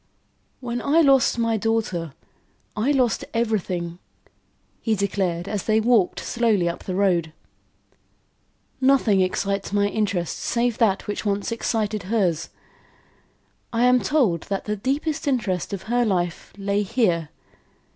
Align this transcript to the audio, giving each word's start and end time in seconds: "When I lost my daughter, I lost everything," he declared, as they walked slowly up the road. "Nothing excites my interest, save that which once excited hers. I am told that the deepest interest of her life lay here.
"When 0.61 0.81
I 0.81 1.01
lost 1.01 1.37
my 1.37 1.57
daughter, 1.57 2.13
I 2.75 2.89
lost 2.89 3.23
everything," 3.35 3.99
he 4.81 4.95
declared, 4.95 5.47
as 5.47 5.65
they 5.65 5.79
walked 5.79 6.21
slowly 6.21 6.67
up 6.67 6.85
the 6.85 6.95
road. 6.95 7.31
"Nothing 8.81 9.21
excites 9.21 9.71
my 9.71 9.87
interest, 9.89 10.39
save 10.39 10.79
that 10.79 11.05
which 11.05 11.23
once 11.23 11.51
excited 11.51 12.01
hers. 12.09 12.49
I 13.71 13.83
am 13.83 13.99
told 14.01 14.41
that 14.49 14.65
the 14.65 14.75
deepest 14.75 15.27
interest 15.27 15.71
of 15.71 15.83
her 15.83 16.03
life 16.03 16.51
lay 16.57 16.81
here. 16.81 17.29